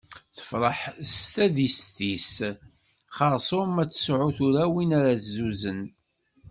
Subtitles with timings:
[0.35, 0.79] Tefreḥ
[1.13, 2.33] s tadist-is,
[3.17, 5.81] xerṣum ad tesɛu tura win ara tezzuzen.